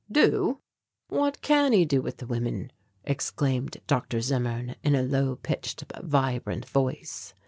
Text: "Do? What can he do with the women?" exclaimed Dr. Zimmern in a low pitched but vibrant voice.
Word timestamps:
"Do? 0.11 0.61
What 1.09 1.41
can 1.43 1.73
he 1.73 1.85
do 1.85 2.01
with 2.01 2.17
the 2.17 2.25
women?" 2.25 2.71
exclaimed 3.03 3.77
Dr. 3.85 4.19
Zimmern 4.19 4.73
in 4.81 4.95
a 4.95 5.03
low 5.03 5.35
pitched 5.35 5.87
but 5.87 6.03
vibrant 6.03 6.67
voice. 6.67 7.35